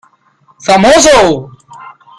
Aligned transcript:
¡famoso! 0.65 1.51